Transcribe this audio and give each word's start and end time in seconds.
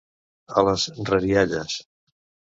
A 0.61 0.63
les 0.67 0.85
rerialles. 1.09 1.75